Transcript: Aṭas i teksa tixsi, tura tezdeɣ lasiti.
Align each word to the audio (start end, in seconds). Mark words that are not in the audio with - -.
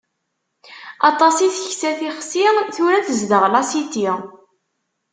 Aṭas 1.09 1.35
i 1.47 1.47
teksa 1.55 1.91
tixsi, 1.99 2.43
tura 2.75 2.99
tezdeɣ 3.07 3.43
lasiti. 3.47 4.09